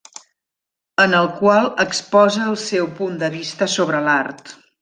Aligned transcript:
En 1.03 1.13
el 1.17 1.29
qual 1.41 1.69
exposa 1.85 2.49
el 2.53 2.59
seu 2.65 2.91
punt 3.01 3.23
de 3.25 3.33
vista 3.39 3.73
sobre 3.79 4.05
l'art. 4.09 4.55